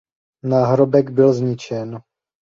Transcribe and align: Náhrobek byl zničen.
Náhrobek 0.43 1.09
byl 1.11 1.33
zničen. 1.33 2.01